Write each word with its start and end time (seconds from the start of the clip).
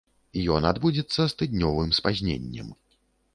Ён 0.53 0.63
адбудзецца 0.69 1.17
з 1.25 1.33
тыднёвым 1.41 1.93
спазненнем. 1.99 2.73